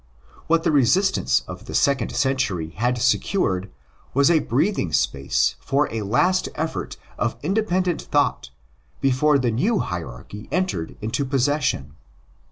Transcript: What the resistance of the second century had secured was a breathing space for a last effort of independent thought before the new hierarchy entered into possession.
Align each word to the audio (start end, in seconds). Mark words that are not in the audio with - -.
What 0.47 0.63
the 0.63 0.71
resistance 0.71 1.41
of 1.47 1.65
the 1.65 1.75
second 1.75 2.11
century 2.15 2.71
had 2.71 2.97
secured 2.97 3.69
was 4.15 4.31
a 4.31 4.39
breathing 4.39 4.91
space 4.93 5.55
for 5.59 5.87
a 5.93 6.01
last 6.01 6.49
effort 6.55 6.97
of 7.19 7.35
independent 7.43 8.01
thought 8.01 8.49
before 8.99 9.37
the 9.37 9.51
new 9.51 9.77
hierarchy 9.77 10.49
entered 10.51 10.97
into 11.03 11.23
possession. 11.23 11.97